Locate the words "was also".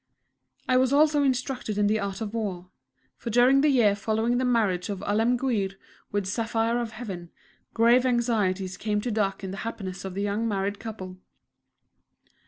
0.77-1.21